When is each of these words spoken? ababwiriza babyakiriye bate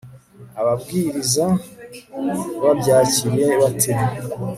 ababwiriza 0.61 1.45
babyakiriye 2.63 3.47
bate 3.61 3.91